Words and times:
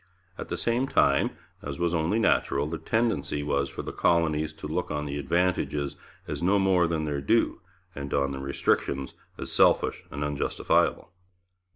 At 0.35 0.49
the 0.49 0.57
same 0.57 0.87
time, 0.87 1.29
as 1.61 1.77
was 1.77 1.93
only 1.93 2.17
natural, 2.17 2.65
the 2.65 2.79
tendency 2.79 3.43
was 3.43 3.69
for 3.69 3.83
the 3.83 3.91
colonies 3.93 4.51
to 4.53 4.67
look 4.67 4.89
on 4.89 5.05
the 5.05 5.19
advantages 5.19 5.95
as 6.27 6.41
no 6.41 6.57
more 6.57 6.87
than 6.87 7.03
their 7.03 7.21
due, 7.21 7.61
and 7.93 8.11
on 8.11 8.31
the 8.31 8.39
restrictions 8.39 9.13
as 9.37 9.51
selfish 9.51 10.01
and 10.09 10.23
unjustifiable. 10.23 11.11